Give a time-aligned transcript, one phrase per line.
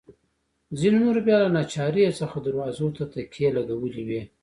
[0.79, 4.21] ځینو نورو بیا له ناچارۍ څخه دروازو ته تکیې لګولي وې.